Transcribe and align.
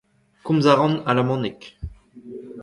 Komz 0.45 0.65
a 0.71 0.73
ran 0.77 0.95
alamaneg. 1.09 1.59